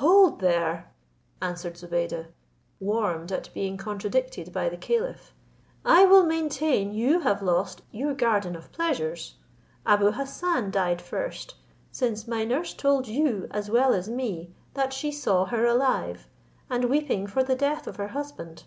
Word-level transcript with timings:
"Hold 0.00 0.40
there," 0.40 0.90
answered 1.40 1.76
Zobeide, 1.76 2.32
warmed 2.80 3.30
at 3.30 3.48
being 3.54 3.76
contradicted 3.76 4.52
by 4.52 4.68
the 4.68 4.76
caliph; 4.76 5.32
"I 5.84 6.04
will 6.04 6.26
maintain 6.26 6.92
you 6.92 7.20
have 7.20 7.42
lost 7.42 7.82
your 7.92 8.12
garden 8.12 8.56
of 8.56 8.72
pleasures. 8.72 9.36
Abou 9.86 10.10
Hassan 10.10 10.72
died 10.72 11.00
first; 11.00 11.54
since 11.92 12.26
my 12.26 12.44
nurse 12.44 12.74
told 12.74 13.06
you, 13.06 13.46
as 13.52 13.70
well 13.70 13.94
as 13.94 14.08
me, 14.08 14.50
that 14.74 14.92
she 14.92 15.12
saw 15.12 15.44
her 15.44 15.64
alive, 15.64 16.26
and 16.68 16.86
weeping 16.86 17.28
for 17.28 17.44
the 17.44 17.54
death 17.54 17.86
of 17.86 17.98
her 17.98 18.08
husband." 18.08 18.64